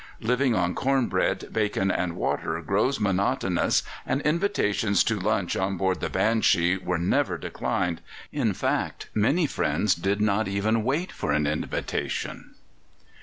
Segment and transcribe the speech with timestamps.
[0.21, 5.99] Living on corn bread, bacon, and water grows monotonous, and invitations to lunch on board
[5.99, 8.01] the Banshee were never declined
[8.31, 12.55] in fact, many friends did not even wait for an invitation.